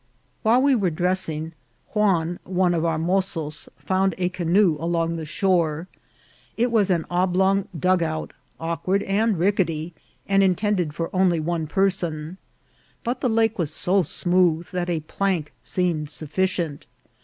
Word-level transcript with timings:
While 0.41 0.63
we 0.63 0.73
were 0.73 0.89
dressing, 0.89 1.51
Juan, 1.93 2.39
one 2.43 2.73
of 2.73 2.83
our 2.83 2.97
mozos, 2.97 3.69
found 3.77 4.15
a 4.17 4.29
canoe 4.29 4.75
along 4.79 5.15
the 5.15 5.25
shore. 5.25 5.87
It 6.57 6.71
was 6.71 6.89
an 6.89 7.05
oblong" 7.11 7.67
dug 7.79 8.01
out," 8.01 8.33
awkward 8.59 9.03
and 9.03 9.37
rickety, 9.37 9.93
and 10.27 10.41
intended 10.41 10.95
for 10.95 11.15
only 11.15 11.39
one 11.39 11.67
person; 11.67 12.39
but 13.03 13.21
the 13.21 13.29
lake 13.29 13.59
was 13.59 13.71
so 13.71 14.01
smooth 14.01 14.71
that 14.71 14.89
a 14.89 15.01
plank 15.01 15.53
seem 15.61 16.01
ed 16.01 16.09
sufficient. 16.09 16.87